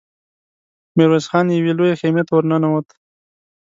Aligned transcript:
ميرويس 0.95 1.25
خان 1.31 1.45
يوې 1.57 1.73
لويې 1.77 1.97
خيمې 2.01 2.23
ته 2.27 2.31
ور 2.33 2.43
ننوت. 2.51 2.87